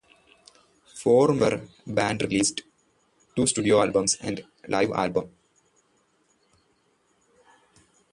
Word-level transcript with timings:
The 0.03 0.99
four-member 0.99 1.67
band 1.85 2.23
released 2.23 2.61
two 3.35 3.45
studio 3.45 3.81
albums 3.83 4.17
and 4.19 4.39
a 4.39 4.45
live 4.71 4.89
album. 4.93 5.29